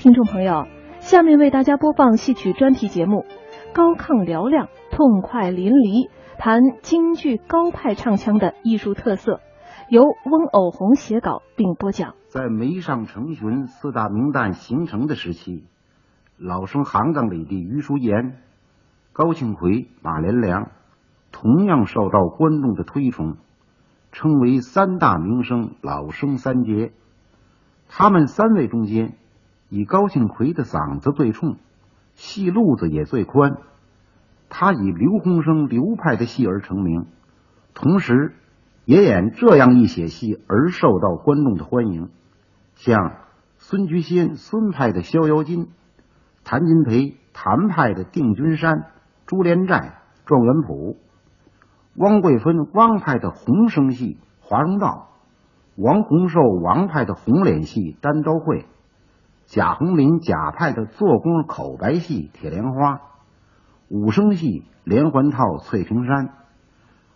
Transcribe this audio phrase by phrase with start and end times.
[0.00, 0.66] 听众朋友，
[1.00, 3.26] 下面为大家播放戏曲专题节目
[3.74, 9.42] 《高亢嘹亮，痛快淋漓》，谈京剧高派唱腔的艺术特色，
[9.90, 12.14] 由翁偶红写稿并播讲。
[12.28, 15.66] 在梅上成群四大名旦形成的时期，
[16.38, 18.38] 老生行当里的余叔岩、
[19.12, 20.70] 高庆奎、马连良，
[21.30, 23.36] 同样受到观众的推崇，
[24.12, 26.90] 称为三大名声老生三杰。
[27.86, 29.18] 他们三位中间，
[29.70, 31.56] 以高庆奎的嗓子最冲，
[32.14, 33.56] 戏路子也最宽。
[34.48, 37.06] 他以刘洪生流派的戏而成名，
[37.72, 38.34] 同时
[38.84, 42.10] 也演这样一些戏而受到观众的欢迎。
[42.74, 43.12] 像
[43.58, 45.66] 孙菊仙孙派的《逍遥津》，
[46.44, 48.74] 谭金培谭派的《定军山》
[49.26, 49.76] 《珠帘寨》
[50.26, 50.96] 《状元谱》，
[51.94, 55.06] 汪桂芬汪派的红声戏《华容道》。
[55.76, 58.62] 王洪寿王派的红脸戏《单刀会》，
[59.52, 62.94] 贾红林贾派的做工口白戏《铁莲花》，
[63.88, 66.28] 武生戏连环套《翠屏山》，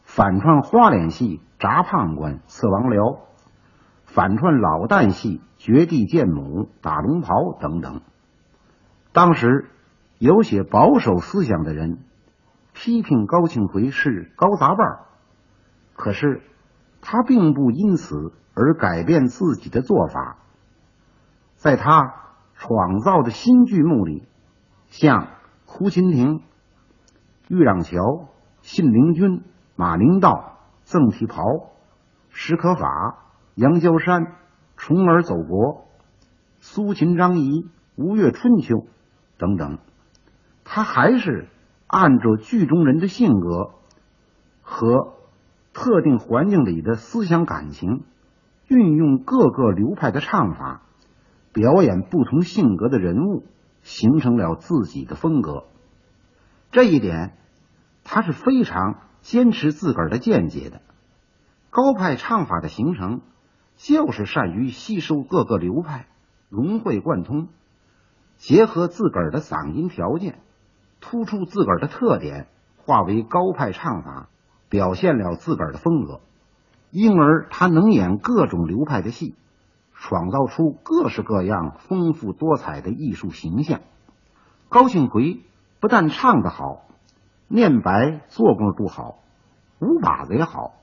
[0.02, 2.96] 反串花脸戏《铡判官刺王僚》，
[4.04, 8.00] 反串老旦戏《绝地见母》《打龙袍》等等。
[9.12, 9.70] 当时
[10.18, 12.00] 有些保守思想的人
[12.72, 14.78] 批评高庆奎是高杂伴，
[15.94, 16.42] 可是
[17.00, 18.32] 他并不因此。
[18.56, 20.38] 而改变自己的做法，
[21.64, 22.14] 在他
[22.56, 24.28] 创造的新剧目里，
[24.88, 25.28] 像
[25.64, 26.42] 胡琴亭、
[27.48, 28.28] 玉让桥、
[28.60, 29.42] 信陵君、
[29.74, 31.42] 马陵道、曾提袍、
[32.28, 34.34] 史可法、杨娇山、
[34.76, 35.86] 重耳走国、
[36.60, 38.84] 苏秦张仪、吴越春秋
[39.38, 39.78] 等等，
[40.64, 41.48] 他还是
[41.86, 43.70] 按照剧中人的性格
[44.60, 45.14] 和
[45.72, 48.04] 特定环境里的思想感情。
[48.68, 50.82] 运用各个流派的唱法，
[51.54, 53.44] 表演不同性格的人物，
[53.82, 55.64] 形成了自己的风格。
[56.72, 57.38] 这一点，
[58.02, 60.82] 他是非常坚持自个儿的见解的。
[61.70, 63.20] 高派唱法的形成，
[63.76, 66.06] 就是善于吸收各个流派，
[66.48, 67.46] 融会贯通，
[68.36, 70.40] 结合自个儿的嗓音条件，
[71.00, 74.28] 突出自个儿的特点，化为高派唱法，
[74.68, 76.20] 表现了自个儿的风格。
[76.90, 79.36] 因而他能演各种流派的戏，
[80.06, 83.80] 创造出各式各样丰富多彩的艺术形象。
[84.68, 85.40] 高庆奎
[85.80, 86.82] 不但唱得好，
[87.48, 89.20] 念白做工都好，
[89.80, 90.74] 舞把子也好。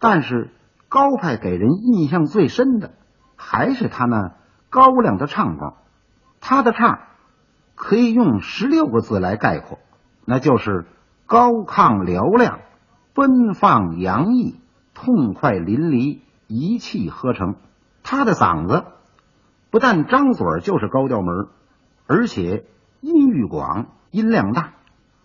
[0.00, 0.50] 但是
[0.88, 2.90] 高派给人印象最深的，
[3.36, 4.34] 还是他那
[4.68, 5.74] 高亮的唱功。
[6.40, 6.98] 他的唱
[7.76, 9.78] 可以用十六个字来概括，
[10.24, 10.86] 那就是
[11.24, 12.58] 高亢嘹亮，
[13.14, 14.58] 奔放洋溢。
[14.92, 16.18] 痛快淋漓，
[16.48, 17.54] 一气呵成。
[18.02, 18.84] 他的嗓子
[19.70, 21.48] 不但张嘴就是高调门，
[22.06, 22.66] 而且
[23.00, 24.74] 音域广，音量大。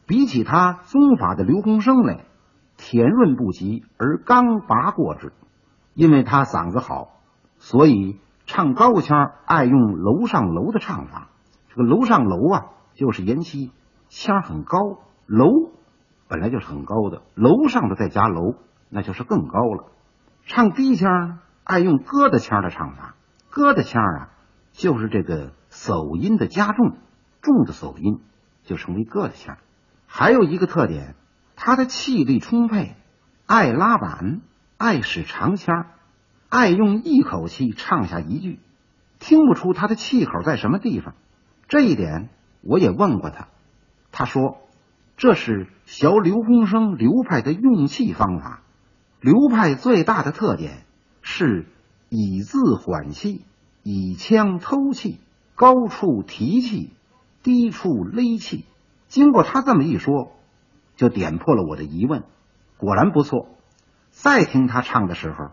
[0.07, 2.25] 比起他宗法的刘洪生来，
[2.77, 5.33] 甜润不及，而刚拔过之。
[5.93, 7.21] 因为他嗓子好，
[7.57, 11.29] 所以唱高腔爱用楼上楼的唱法。
[11.69, 13.71] 这个楼上楼啊，就是延期
[14.09, 14.77] 腔很高，
[15.25, 15.47] 楼
[16.27, 18.55] 本来就是很高的，楼上的再加楼。
[18.87, 19.85] 那就是更高了。
[20.45, 23.15] 唱低腔爱用疙瘩腔的唱法，
[23.51, 24.29] 疙瘩腔啊，
[24.71, 26.95] 就是这个手音的加重，
[27.41, 28.21] 重的手音
[28.63, 29.57] 就成为疙瘩腔。
[30.05, 31.15] 还有一个特点，
[31.55, 32.95] 他的气力充沛，
[33.47, 34.41] 爱拉板，
[34.77, 35.87] 爱使长腔，
[36.49, 38.59] 爱用一口气唱下一句，
[39.17, 41.15] 听不出他的气口在什么地方。
[41.67, 42.29] 这一点
[42.61, 43.47] 我也问过他，
[44.11, 44.59] 他说
[45.17, 48.61] 这是学刘洪生流派的用气方法。
[49.19, 50.85] 流派最大的特点
[51.27, 51.65] 是
[52.07, 53.41] 以字缓气，
[53.81, 55.19] 以腔偷气，
[55.55, 56.93] 高处提气，
[57.41, 58.63] 低处勒气。
[59.07, 60.33] 经过他这么一说，
[60.95, 62.25] 就点破了我的疑问。
[62.77, 63.47] 果然不错。
[64.11, 65.49] 再听他唱的时候，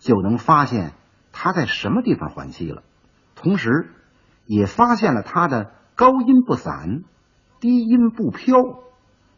[0.00, 0.94] 就能发现
[1.30, 2.82] 他在什么地方缓气了，
[3.36, 3.70] 同时
[4.46, 7.04] 也发现了他的高音不散，
[7.60, 8.56] 低音不飘，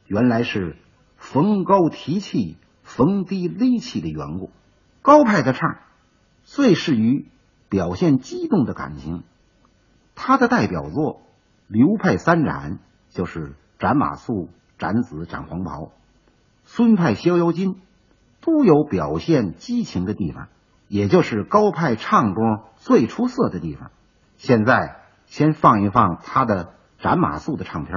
[0.06, 0.78] 原来是
[1.18, 2.56] 逢高提气。
[2.82, 4.52] 逢低勒气的缘故，
[5.06, 5.76] 高派的唱
[6.42, 7.28] 最适于
[7.68, 9.22] 表现激动的感情。
[10.16, 11.22] 他的代表作
[11.68, 12.80] 流派三斩
[13.10, 14.48] 就是斩马谡、
[14.78, 15.92] 斩子、斩黄袍；
[16.64, 17.80] 孙派逍遥津
[18.40, 20.48] 都有表现激情的地方，
[20.88, 23.92] 也就是高派唱功最出色的地方。
[24.38, 27.94] 现在先放一放他的斩马谡的唱片。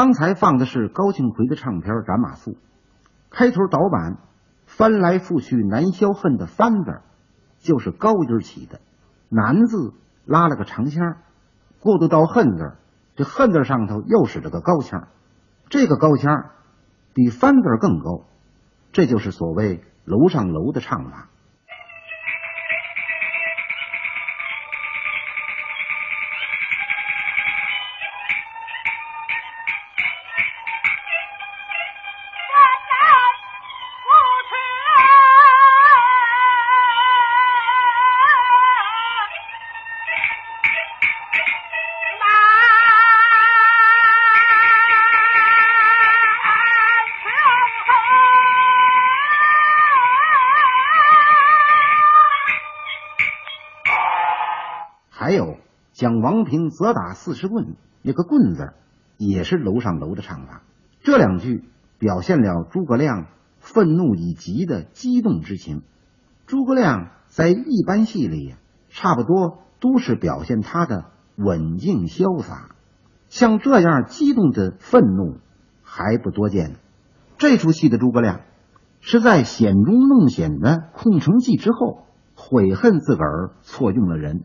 [0.00, 2.54] 刚才放的是高庆奎的唱片《斩马谡》，
[3.28, 4.16] 开头导板
[4.64, 7.02] “翻来覆去难消恨”的“翻”字
[7.58, 8.80] 就是高音起的
[9.28, 9.92] ，“难”字
[10.24, 11.18] 拉了个长腔，
[11.80, 12.78] 过渡到“恨”字，
[13.14, 15.08] 这“恨”字上头又使了个高腔，
[15.68, 16.46] 这个高腔
[17.12, 18.24] 比“翻”字更高，
[18.92, 21.28] 这就是所谓“楼上楼”的唱法。
[56.00, 58.72] 将王平责打四十棍，那个“棍”字
[59.18, 60.62] 也是楼上楼的唱法。
[61.02, 61.68] 这两句
[61.98, 63.26] 表现了诸葛亮
[63.58, 65.82] 愤怒以极的激动之情。
[66.46, 68.54] 诸葛亮在一般戏里，
[68.88, 71.04] 差不多都是表现他的
[71.36, 72.74] 稳静潇洒，
[73.28, 75.36] 像这样激动的愤怒
[75.82, 76.76] 还不多见。
[77.36, 78.40] 这出戏的诸葛亮
[79.00, 84.44] 是在险中弄险的空城计之后，悔恨自个儿错用了人。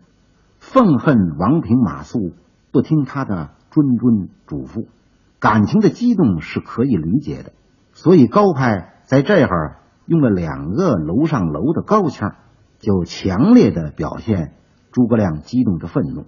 [0.71, 2.33] 愤恨王平马谡
[2.71, 4.87] 不听他的谆谆嘱咐，
[5.39, 7.53] 感情的激动是可以理解的。
[7.93, 12.35] 所以高派在这儿用了两个楼上楼的高腔，
[12.79, 14.55] 就强烈的表现
[14.91, 16.25] 诸葛亮激动的愤怒。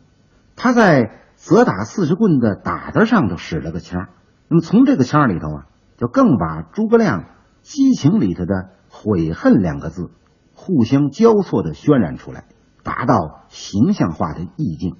[0.56, 4.08] 他在责打四十棍的打的上头使了个腔，
[4.48, 5.66] 那么从这个腔里头啊，
[5.98, 7.26] 就更把诸葛亮
[7.64, 10.12] 激情里头的悔恨两个字
[10.54, 12.46] 互相交错的渲染出来。
[12.88, 14.96] 达到形象化的意境。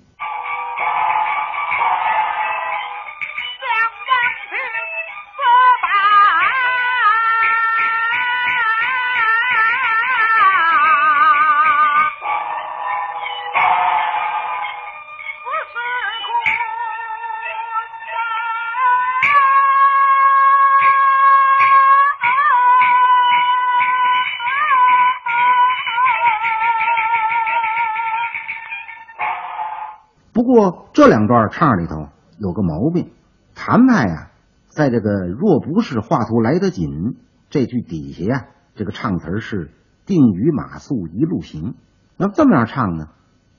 [30.48, 33.12] 不过这两段唱里头有个毛病，
[33.54, 34.32] 谭派啊，
[34.70, 37.18] 在这个“若不是画图来得紧”
[37.52, 39.72] 这句底下呀，这个唱词是
[40.08, 41.76] “定于马谡一路行”。
[42.16, 43.10] 那么这么样唱呢？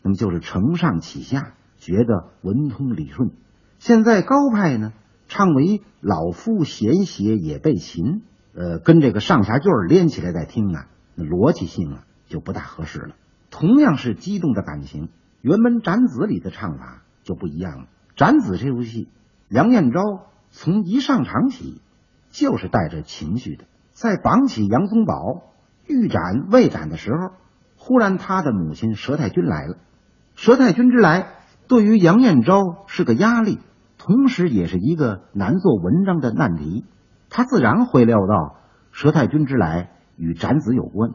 [0.03, 3.33] 那么就是承上启下，觉得文通理顺。
[3.79, 4.95] 现在高派呢，
[5.27, 8.23] 唱为“老夫闲写也被擒”，
[8.57, 10.87] 呃，跟这个上下句连起来再听啊，
[11.19, 13.15] 逻辑性啊就不大合适了。
[13.51, 15.11] 同样是激动的感情。
[15.49, 17.85] 原本《斩子》里的唱法就不一样了。
[18.17, 19.09] 《斩子》这出戏，
[19.49, 20.03] 杨彦昭
[20.51, 21.81] 从一上场起
[22.29, 23.65] 就是带着情绪的。
[23.93, 25.15] 在绑起杨宗保
[25.87, 27.35] 欲斩未斩的时候，
[27.79, 29.79] 忽然他的母亲佘太君来了。
[30.37, 31.29] 佘太君之来，
[31.67, 33.59] 对于杨彦昭是个压力，
[33.97, 36.85] 同时也是一个难做文章的难题。
[37.31, 38.57] 他自然会料到
[38.93, 41.13] 佘太君之来与展子有关。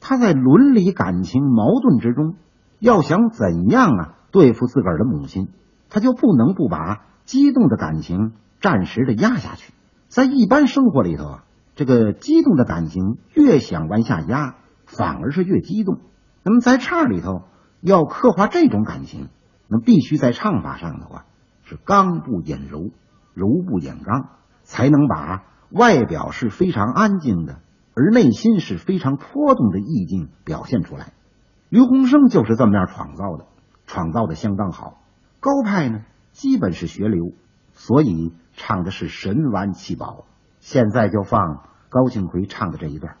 [0.00, 2.36] 他在伦理感情矛盾之中，
[2.78, 5.48] 要想怎样啊对付自个儿的母亲，
[5.88, 9.72] 他就不能不把激动的感情暂时的压下去。
[10.08, 16.00] 在一般生活里头啊，这个激动的感情越想往下压，反而是越激动。
[16.42, 17.42] 那么在唱里头
[17.80, 19.28] 要刻画这种感情，
[19.68, 21.24] 那必须在唱法上的话
[21.64, 22.90] 是刚不掩柔，
[23.34, 24.28] 柔不掩刚，
[24.62, 27.60] 才能把外表是非常安静的。
[27.98, 31.14] 而内心是非常波动的意境表现出来，
[31.68, 33.46] 刘洪生就是这么样创造的，
[33.86, 35.02] 创造的相当好。
[35.40, 37.32] 高派呢，基本是学流，
[37.72, 40.26] 所以唱的是神完气饱。
[40.60, 43.16] 现在就放高庆奎唱的这一段。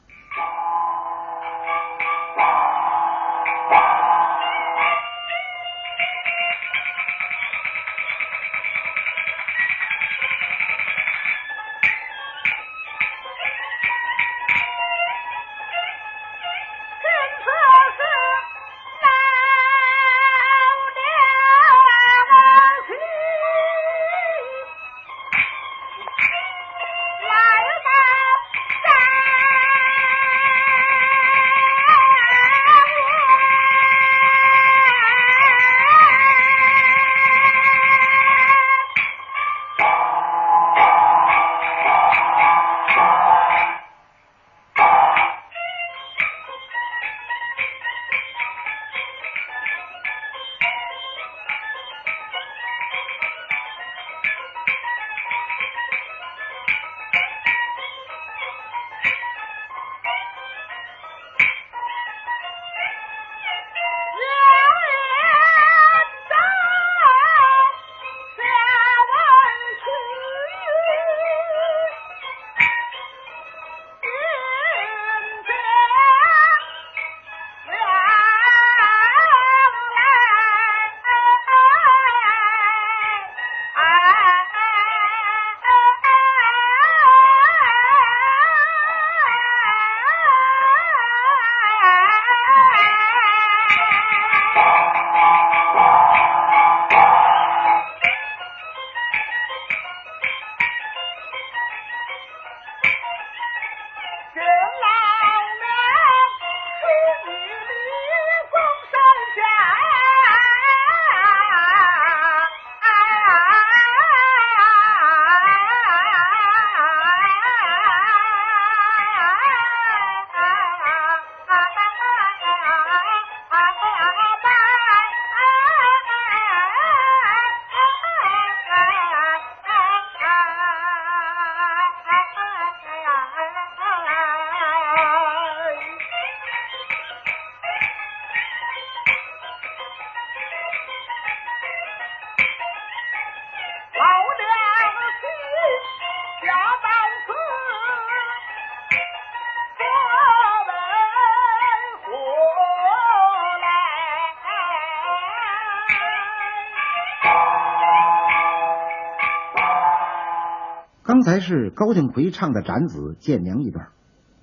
[161.26, 163.88] 才是高庆奎唱的《展子·见娘》一段，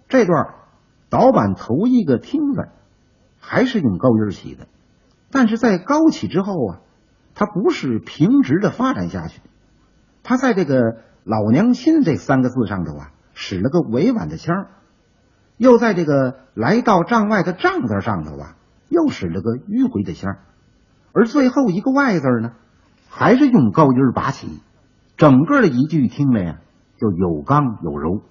[0.10, 0.56] 这段
[1.10, 2.68] 导板头一个听字
[3.40, 4.68] 还是用高音起的，
[5.32, 6.82] 但是在高起之后啊，
[7.36, 9.40] 它不是平直的发展下去，
[10.24, 14.66] 它在这个“老娘亲”这三个字上头啊，使了个委婉的腔
[15.56, 18.58] 又在这个“来到帐外”的“帐”字上头啊，
[18.90, 20.36] 又使了个迂回的腔
[21.14, 22.52] 而最后一个“外”字呢，
[23.08, 24.60] 还是用高音拔起。
[25.16, 26.60] 整个的一句听了呀，
[26.98, 28.22] 就有刚有柔。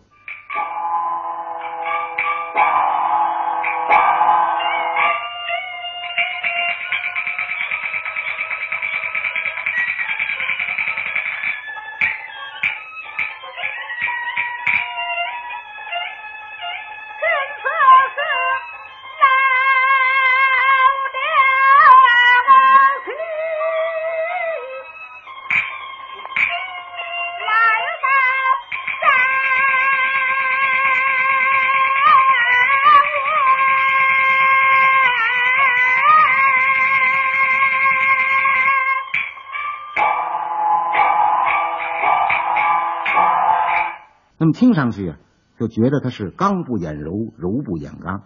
[44.53, 45.19] 听上去啊，
[45.59, 48.23] 就觉得他是刚不掩柔，柔不掩刚，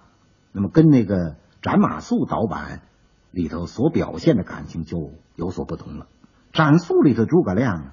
[0.53, 2.83] 那么跟那个斩马谡导板
[3.31, 6.07] 里头所表现的感情就有所不同了。
[6.53, 7.93] 斩素里的诸葛亮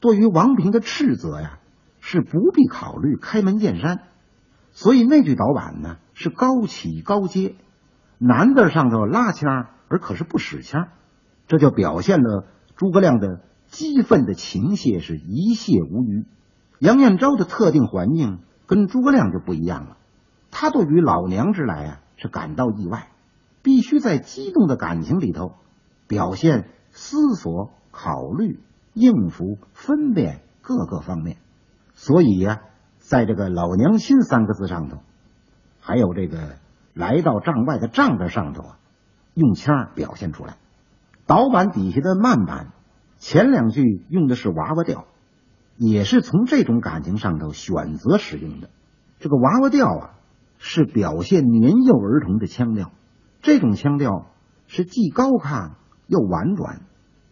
[0.00, 1.58] 对于王平的斥责呀，
[2.00, 4.00] 是不必考虑开门见山，
[4.70, 7.56] 所以那句导板呢是高起高阶，
[8.18, 10.88] 男字上头拉腔，而可是不使腔，
[11.46, 12.46] 这就表现了
[12.76, 16.24] 诸葛亮的激愤的情切是一泻无余。
[16.80, 19.98] 杨彦昭的特定环境跟诸葛亮就不一样了，
[20.50, 23.08] 他对于老娘之来啊是感到意外，
[23.62, 25.52] 必须在激动的感情里头
[26.08, 28.60] 表现思索、考虑、
[28.94, 31.36] 应付、分辨各个方面。
[31.92, 32.62] 所以呀，
[32.96, 35.00] 在这个“老娘亲”三个字上头，
[35.80, 36.56] 还有这个
[36.94, 38.78] 来到帐外的“帐”字上头啊，
[39.34, 40.56] 用腔表现出来。
[41.26, 42.72] 导板底下的慢板，
[43.18, 45.04] 前两句用的是娃娃调。
[45.82, 48.68] 也是从这种感情上头选择使用的。
[49.18, 50.10] 这个娃娃调啊，
[50.58, 52.92] 是表现年幼儿童的腔调。
[53.40, 54.26] 这种腔调
[54.66, 55.70] 是既高亢
[56.06, 56.82] 又婉转，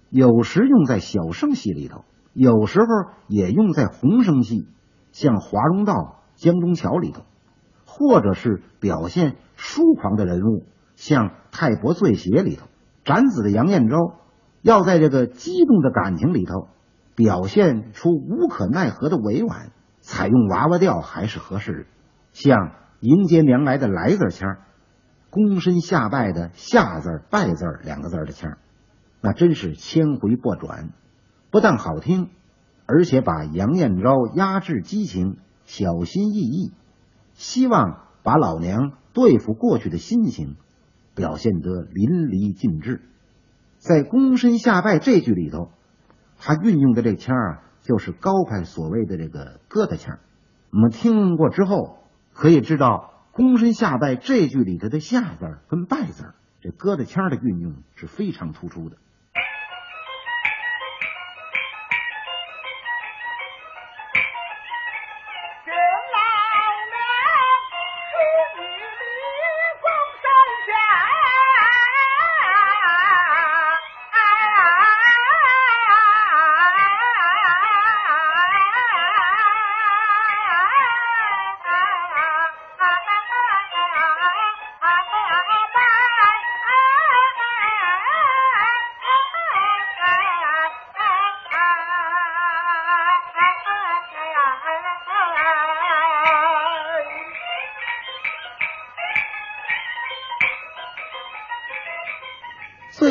[0.09, 2.87] 有时用在小生戏里头，有时候
[3.27, 4.67] 也用在红声戏，
[5.13, 7.25] 像华容道、江中桥里头，
[7.85, 10.65] 或者是表现疏狂的人物，
[10.97, 12.67] 像太伯醉写里头。
[13.05, 14.15] 斩子的杨彦昭
[14.63, 16.69] 要在这个激动的感情里头。
[17.19, 21.89] 表现出无可奈何的委婉，采用娃娃调还是合适。
[22.33, 24.59] 像迎接娘来的来字腔，
[25.33, 28.57] 躬身下拜的下字拜字两个字的腔，
[29.21, 30.91] 那真是千回拨转，
[31.51, 32.31] 不但好听，
[32.87, 36.73] 而且把杨彦昭压制激情、小心翼翼，
[37.33, 40.55] 希望把老娘对付过去的心情
[41.17, 43.03] 表现得淋漓尽致。
[43.79, 45.71] 在躬身下拜这句里头。
[46.39, 50.19] 他运用的这腔啊，就是高派所谓的这个疙瘩腔。
[50.71, 51.99] 我们听过之后，
[52.33, 58.97] 可以知道“躬身下拜”这句里头的“下”字跟“拜”字，这疙瘩腔的运用是非常突出的。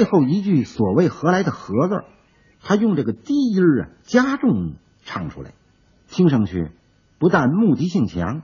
[0.07, 2.03] 后一句所谓何来的何字，
[2.61, 5.51] 他用这个低音啊加重唱出来，
[6.07, 6.71] 听上去
[7.19, 8.41] 不但目的性强，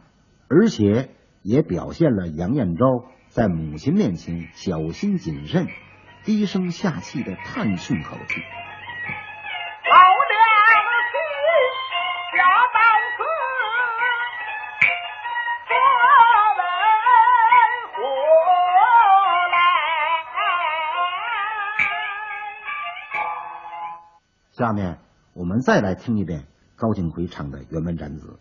[0.47, 1.09] 而且
[1.41, 2.85] 也表现了杨彦昭
[3.29, 5.67] 在母亲面前小心谨慎、
[6.23, 8.62] 低声下气的叹气口气。
[24.63, 24.97] 下面
[25.33, 26.47] 我们再来听一遍
[26.77, 28.39] 高景奎唱的原文斩子。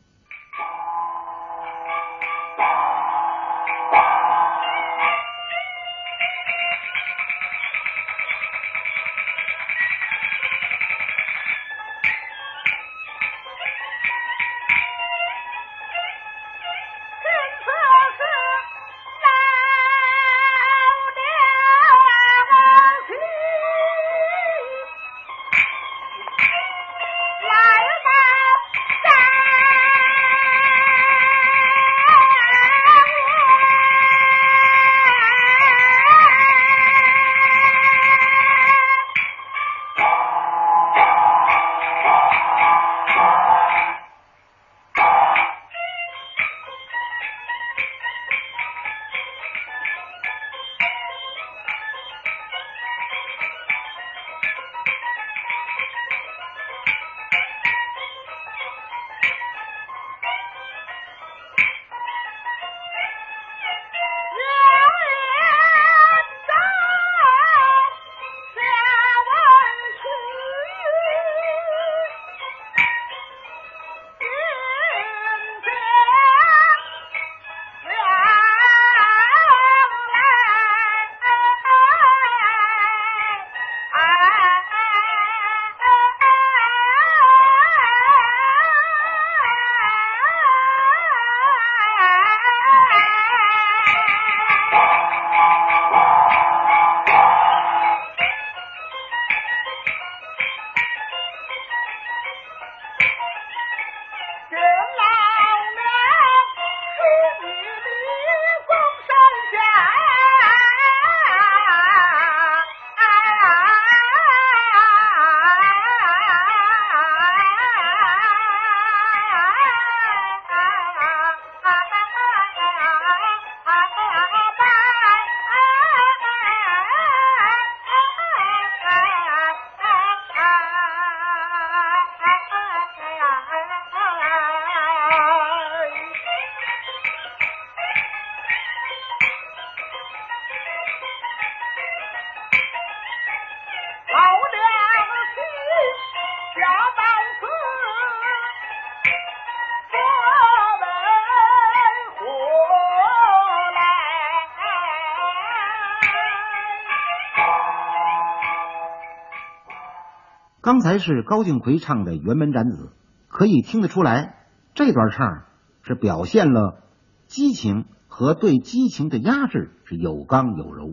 [160.83, 162.87] 才是高敬奎唱的《辕门斩子》，
[163.29, 165.45] 可以听得出来，这段唱
[165.83, 166.83] 是表现了
[167.27, 170.93] 激情和对激情的压制，是有刚有柔。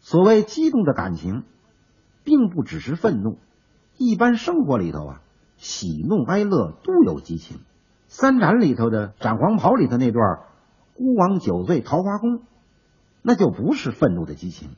[0.00, 1.42] 所谓激动的感情，
[2.24, 3.38] 并不只是愤怒，
[3.98, 5.20] 一般生活里头啊，
[5.56, 7.58] 喜怒哀乐都有激情。
[8.08, 10.22] 三斩里头的斩黄袍里头那段
[10.94, 12.40] “孤王酒醉桃花宫”，
[13.20, 14.70] 那就不是愤怒的激情，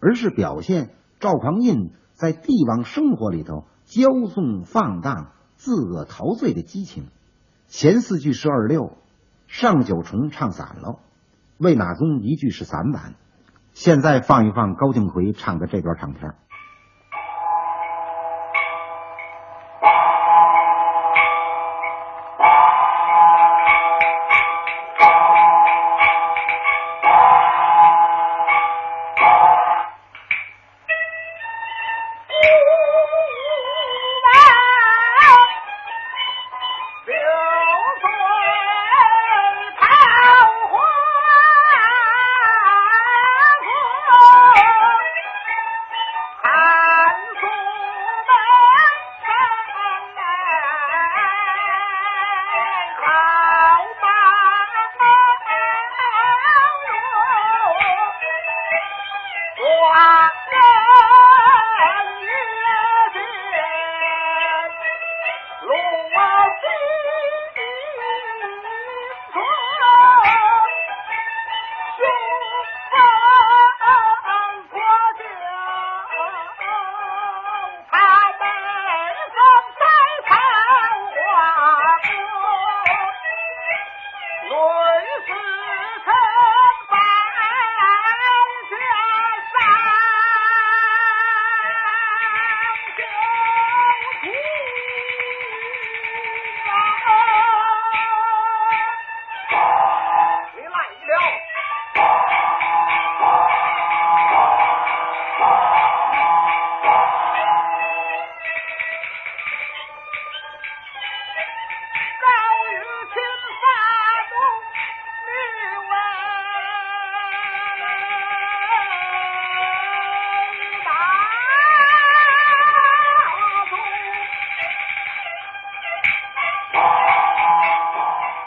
[0.00, 1.90] 而是表现赵匡胤。
[2.14, 7.08] 在帝王生活里头骄纵放荡、自恶陶醉的激情，
[7.68, 8.98] 前四句是二六，
[9.46, 10.98] 上九重唱散了，
[11.56, 13.14] 魏纳宗一句是散板。
[13.72, 16.34] 现在放一放高敬奎唱的这段唱片。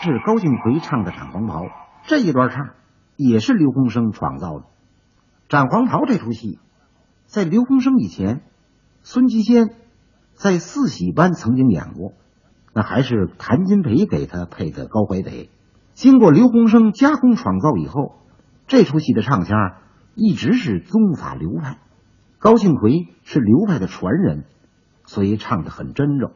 [0.04, 1.62] 是高敬奎唱的《斩黄袍》
[2.08, 2.72] 这一段唱，
[3.18, 4.66] 也是刘洪生创造的。
[5.48, 6.58] 《斩黄袍》这出戏，
[7.28, 8.42] 在刘洪生以前，
[9.04, 9.76] 孙继先
[10.34, 12.14] 在四喜班曾经演过，
[12.74, 15.52] 那还是谭金培给他配的高怀北。
[15.94, 18.16] 经过刘洪生加工创造以后，
[18.66, 19.56] 这出戏的唱腔
[20.16, 21.78] 一直是宗法流派。
[22.40, 24.46] 高敬奎是流派的传人，
[25.06, 26.32] 所以唱的很真正。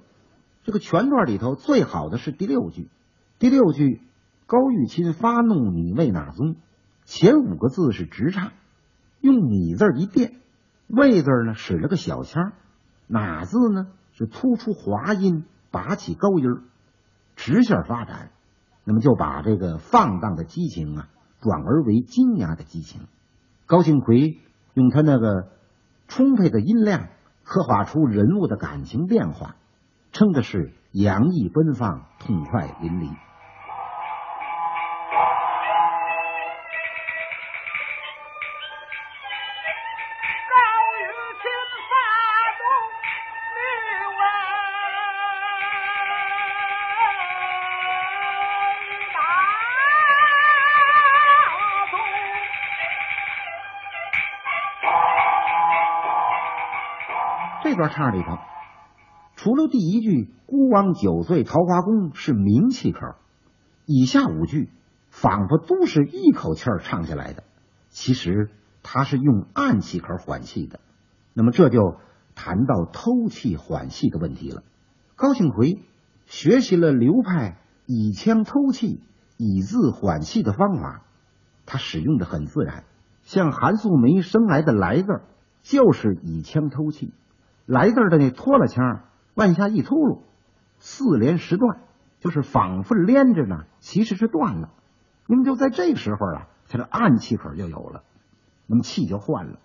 [0.62, 2.91] 这个全段里头最好的是第六句。
[3.37, 4.01] 第六句，
[4.45, 6.55] 高玉清发怒，你为哪宗？
[7.03, 8.53] 前五个字是直唱，
[9.19, 10.35] 用你字一变，
[10.87, 12.53] 魏字呢使了个小腔，
[13.07, 16.45] 哪字呢是突出滑音，拔起高音，
[17.35, 18.31] 直线发展，
[18.85, 21.09] 那么就把这个放荡的激情啊
[21.41, 23.01] 转而为惊讶的激情。
[23.65, 24.39] 高庆奎
[24.73, 25.49] 用他那个
[26.07, 27.09] 充沛的音量，
[27.43, 29.57] 刻画出人物的感情变化，
[30.13, 33.13] 称的是洋溢奔放，痛快淋漓。
[57.62, 58.38] 这段唱里头，
[59.36, 62.99] 除了第一句“孤王酒醉桃花宫”是明气口，
[63.86, 64.69] 以下五句
[65.10, 67.43] 仿佛都是一口气儿唱下来的。
[67.89, 68.49] 其实
[68.84, 70.79] 他是用暗气口缓气的。
[71.34, 71.97] 那么这就
[72.36, 74.63] 谈到偷气缓气的问题了。
[75.15, 75.81] 高庆奎
[76.25, 79.01] 学习了流派以腔偷气、
[79.38, 81.03] 以字缓气的方法，
[81.65, 82.84] 他使用的很自然。
[83.23, 85.08] 像韩素梅生来的“来”字，
[85.63, 87.13] 就是以腔偷气。
[87.65, 90.19] 来字的那拖了腔，往下一秃噜，
[90.87, 91.79] 四连十断，
[92.19, 94.69] 就是仿佛连着呢，其实是断了。
[95.27, 98.03] 那么就在这个时候啊，他的暗气口就有了，
[98.67, 99.57] 那么气就换了。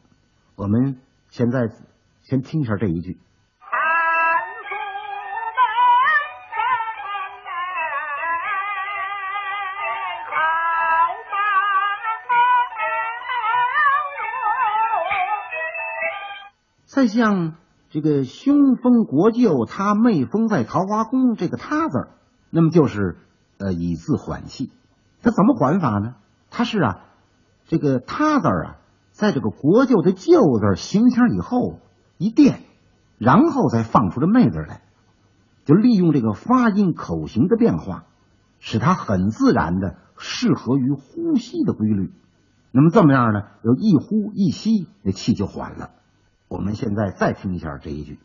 [0.56, 1.68] 我们现在
[2.22, 3.20] 先听一下这一句。
[16.86, 17.59] 再像。
[17.90, 22.08] 这个凶封国舅，他妹封在桃花宫，这个他字儿，
[22.48, 23.16] 那么就是
[23.58, 24.70] 呃以字缓气。
[25.22, 26.14] 他怎么缓法呢？
[26.50, 27.00] 他是啊，
[27.66, 28.76] 这个他字儿啊，
[29.10, 31.80] 在这个国舅的舅字形腔以后
[32.16, 32.60] 一垫，
[33.18, 34.82] 然后再放出这妹字来，
[35.64, 38.04] 就利用这个发音口型的变化，
[38.60, 42.12] 使它很自然的适合于呼吸的规律。
[42.70, 45.90] 那么这么样呢，有一呼一吸，那气就缓了。
[46.50, 48.18] 我们现在再听一下这一句。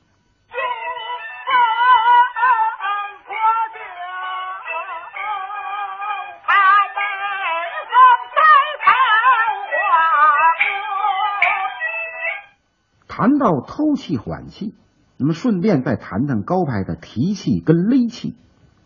[13.07, 14.73] 谈到偷气缓气，
[15.17, 18.35] 那么顺便再谈谈高派的提气跟勒气。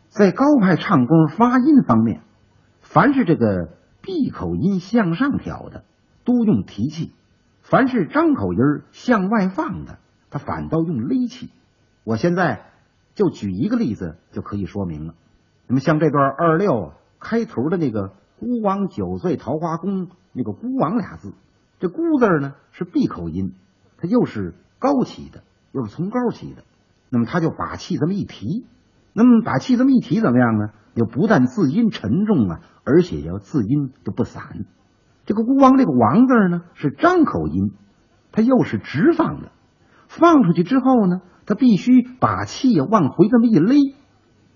[0.09, 2.23] 在高派唱功发音方面，
[2.81, 3.69] 凡是这个
[4.01, 5.85] 闭口音向上挑的，
[6.25, 7.13] 都用提气。
[7.69, 8.59] 凡是张口音
[8.91, 9.99] 向外放的，
[10.31, 11.51] 他反倒用勒气。
[12.03, 12.65] 我现在
[13.13, 15.13] 就举一个例子就可以说明了。
[15.67, 21.35] 那么像这段二六开头的那个“孤王九岁桃花宫”，那个“孤王”俩字，
[21.79, 23.53] 这“孤”字呢是闭口音，
[23.97, 26.63] 它又是高起的，又是从高起的。
[27.11, 28.65] 那么他就把气这么一提，
[29.13, 30.69] 那么把气这么一提怎么样呢？
[30.95, 34.65] 就不但字音沉重啊，而且要字音就不散。
[35.29, 37.71] 这个“孤王”这个“王”字呢是张口音，
[38.31, 39.51] 它又是直放的。
[40.07, 43.75] 放出去之后呢，它必须把气往回这么一勒，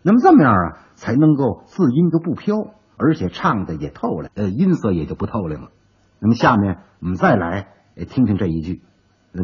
[0.01, 2.55] 那么这么样啊，才能够字音就不飘，
[2.97, 5.69] 而且唱的也透了，呃，音色也就不透灵了。
[6.17, 7.67] 那么下面我们再来
[8.09, 8.81] 听听这一句，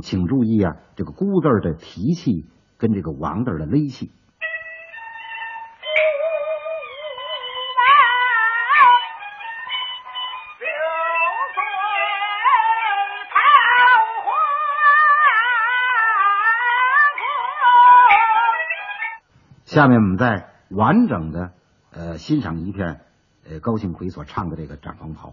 [0.02, 2.48] 请注意啊，这个“孤”字的提气
[2.80, 4.12] 跟这个“王”字的勒气。
[19.70, 21.52] 下面我们再完整的
[21.92, 23.02] 呃欣赏一遍
[23.48, 25.30] 呃高庆奎所唱的这个《战狂袍》。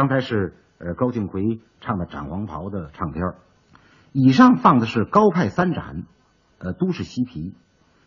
[0.00, 3.22] 刚才是呃高庆奎唱的《斩黄袍》的唱片
[4.12, 6.04] 以上放的是高派三斩，
[6.56, 7.54] 呃都市西皮。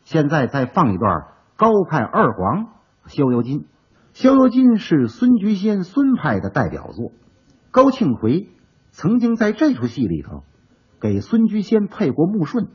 [0.02, 2.66] 现在再放一段高派二黄
[3.06, 3.60] 《逍遥津》。
[4.12, 7.12] 《逍遥津》是孙菊仙孙派的代表作，
[7.70, 8.50] 高庆奎
[8.90, 10.44] 曾经在这出戏里头
[11.00, 12.70] 给孙菊仙配过穆顺，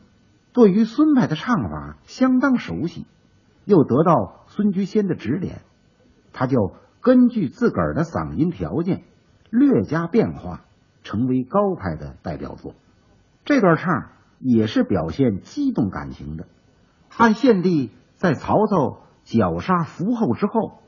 [0.52, 3.04] 对于孙派的唱法相当熟悉，
[3.64, 5.62] 又得到孙菊仙的指点，
[6.32, 6.76] 他就。
[7.00, 9.04] 根据自个儿的嗓音条件，
[9.50, 10.64] 略加变化，
[11.02, 12.74] 成为高派的代表作。
[13.44, 16.46] 这段唱也是表现激动感情的。
[17.08, 20.80] 汉献帝在曹操绞杀伏后之后，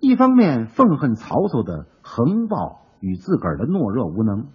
[0.00, 4.48] 一方面愤恨曹操的横暴与自个儿的懦弱无能，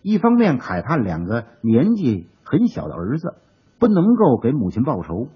[0.00, 3.34] 一方面慨叹两个年纪很小的儿子
[3.78, 5.28] 不能够给母亲报仇，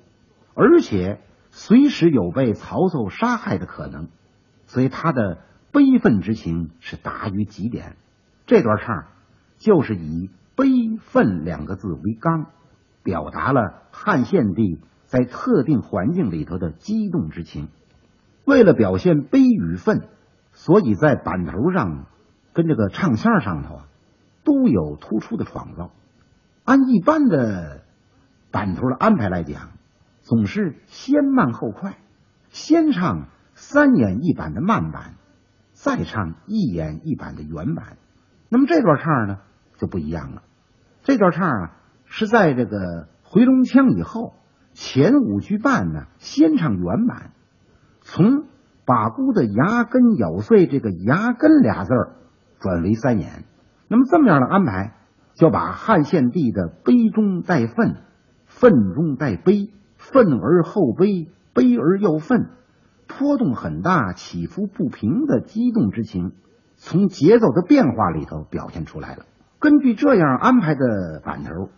[0.55, 4.09] 而且随时有被曹操杀害的可能。
[4.67, 5.39] 所以他的
[5.77, 7.97] 悲愤之情是达于极点。
[8.47, 9.09] 这段唱
[9.59, 10.71] 就是以悲
[11.03, 12.47] 愤两个字为纲，
[13.03, 17.69] 表达了汉献帝在特定环境里头的激动之情。
[18.47, 20.09] 为了表现悲与愤，
[20.55, 22.07] 所以在板头上
[22.55, 23.89] 跟这个唱腔上头啊，
[24.45, 25.91] 都有突出的创造。
[26.65, 27.83] 按一般的
[28.51, 29.73] 板头的安排来讲，
[30.23, 31.99] 总是先慢后快，
[32.49, 35.17] 先唱三演一板的慢板，
[35.87, 37.97] 再唱一演一板的原版。
[38.49, 39.39] 那么这段唱呢
[39.77, 40.43] 就不一样了，
[41.05, 44.35] 这段唱啊是在这个回龙腔以后，
[44.73, 47.31] 前五句半呢先唱原版，
[48.01, 48.47] 从
[48.85, 52.17] 把姑的牙根咬碎这个牙根俩字儿
[52.59, 53.45] 转为三演。
[53.87, 54.97] 那么这么样的安排，
[55.35, 57.95] 就把汉献帝的悲中带愤，
[58.47, 62.51] 愤中带悲，愤而后悲，悲而又愤，
[63.19, 66.33] 波动很大、起伏不平的激动之情。
[66.77, 69.25] 从节奏的变化里头表现出来了。
[69.59, 71.71] 根据这样安排的板头，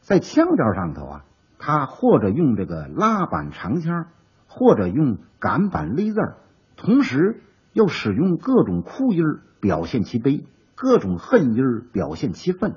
[0.00, 1.24] 在腔调上头啊，
[1.58, 4.06] 他或者用这个拉板长腔，
[4.46, 6.36] 或者用赶板勒字儿，
[6.76, 9.24] 同时又使用各种哭音
[9.60, 12.76] 表现其悲，各种恨音表现其愤，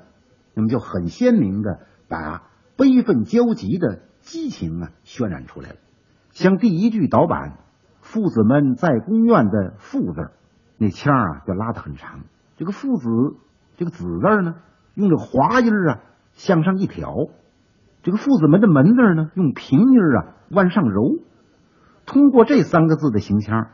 [0.54, 5.76] 那么就很鲜明的把悲愤交集的激情啊渲染出来了。
[6.32, 7.58] 像第一句导板
[8.10, 10.30] “父子们在宫院”的“父”字。
[10.78, 12.20] 那腔啊，就拉得很长。
[12.56, 13.06] 这个父子，
[13.76, 14.54] 这个子字呢，
[14.94, 16.00] 用这滑音啊
[16.32, 17.28] 向上一挑；
[18.02, 21.18] 这个父子们的门字呢，用平音啊往上揉。
[22.06, 23.66] 通过这三个字的行腔，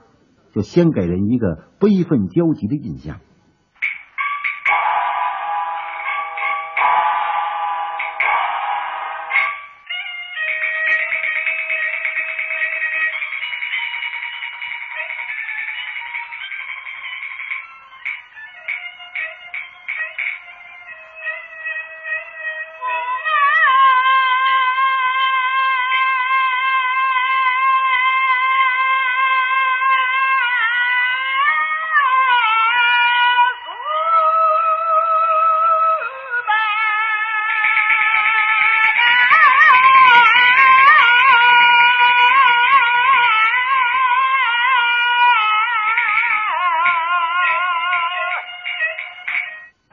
[0.51, 3.18] 就先给人一个悲愤交集的印象。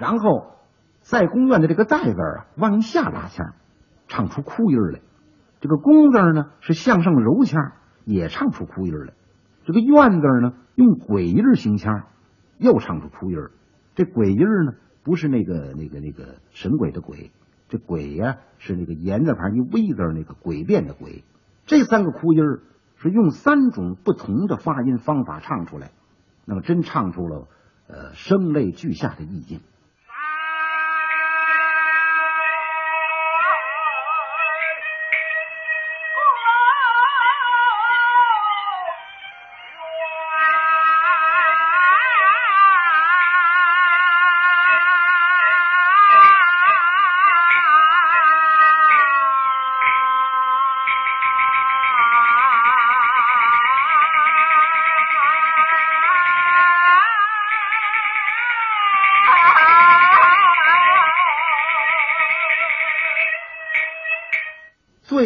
[0.02, 0.56] 然后
[1.02, 3.54] 在宫院的这个带字啊，往下拉腔，
[4.08, 4.99] 唱出哭音来。
[5.60, 7.74] 这个宫字呢是向上揉腔，
[8.04, 9.14] 也唱出哭音来。
[9.64, 12.08] 这个院字呢用鬼音行腔，
[12.58, 13.38] 又唱出哭音。
[13.93, 14.74] 这鬼音呢
[15.04, 17.32] 不是那个那个那个神鬼的鬼，
[17.70, 21.24] 这鬼呀是那个言字旁一 v 字那个诡辩的鬼。
[21.68, 22.41] 这三个哭音
[22.95, 25.91] 是用三种不同的发音方法唱出来，
[26.45, 27.47] 那么真唱出了
[27.88, 29.60] 呃声泪俱下的意境。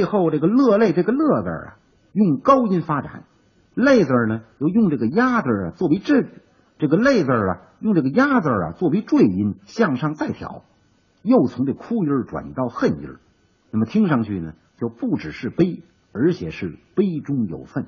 [0.06, 1.78] 后这个乐泪这个乐字啊，
[2.14, 3.24] 用高音发展；
[3.74, 6.24] 泪字呢，又用这个压字啊作为这
[6.78, 10.64] 这个泪字啊，用这个压字啊作为坠音向上再挑，
[11.22, 13.10] 又从这哭音转到恨音，
[13.72, 15.84] 那么听上去呢，就不只是悲，
[16.14, 17.88] 而且是悲中有愤。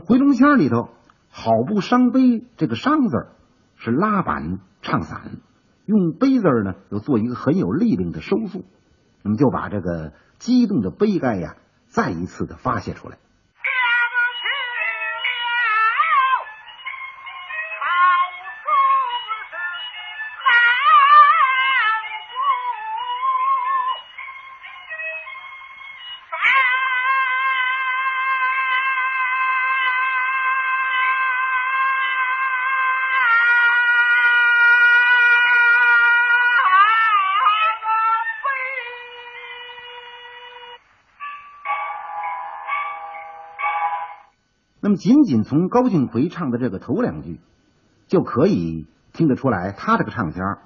[0.00, 0.88] 回龙腔里头，
[1.28, 3.28] 好不伤悲这个伤字
[3.76, 5.38] 是拉板唱散，
[5.86, 8.64] 用悲字呢又做一个很有力量的收束，
[9.22, 13.18] 那么就把这个激动的悲哀呀再一次的发泄出来。
[45.00, 47.40] 仅仅从高庆奎唱的这个头两句，
[48.06, 50.58] 就可以听得出来，他这个唱腔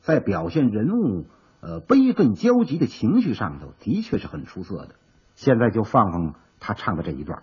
[0.00, 1.26] 在表现人物
[1.60, 4.94] 呃悲愤焦急的情绪上头，的确是很出色的。
[5.34, 7.42] 现在就放放他唱的这一段。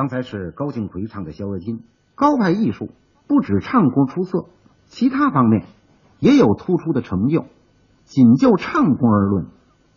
[0.00, 1.76] 刚才是高庆奎唱的《逍遥津》，
[2.14, 2.88] 高派艺术
[3.28, 4.46] 不止唱功出色，
[4.86, 5.66] 其他方面
[6.18, 7.44] 也有突出的成就。
[8.04, 9.48] 仅就唱功而论，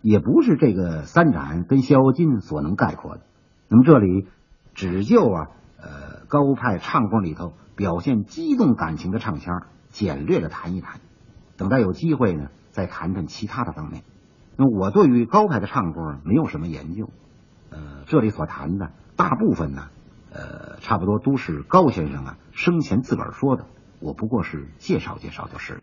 [0.02, 3.22] 也不是这个三展跟《逍遥津》所能概括的。
[3.70, 4.28] 那么这里
[4.74, 5.48] 只就啊，
[5.82, 11.00] 呃，高派唱功里头表现激动感情的唱腔，简略的谈一谈。
[11.56, 14.04] 等待有机会呢，再谈谈其他的方面。
[14.58, 17.10] 那我对于高派的唱功没有什么研究，
[17.70, 19.88] 呃，这里所谈的大部分呢，
[20.84, 23.68] 差不多都是高先生啊生前自个儿说的，
[24.02, 25.82] 我不过是介绍介绍就是。